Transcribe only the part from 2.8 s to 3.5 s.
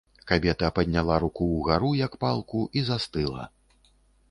і застыла.